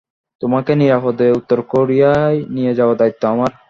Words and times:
তোমাকে 0.41 0.71
নিরাপদে 0.75 1.27
উত্তর 1.31 1.59
কোরিয়ায় 1.71 2.37
নিয়ে 2.49 2.73
যাওয়ার 2.73 2.97
দায়িত্ব 2.97 3.23
আমার। 3.25 3.51